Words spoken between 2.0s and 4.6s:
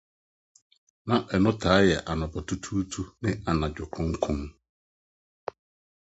anɔpa tutuutu ne anadwo kɔnkɔn.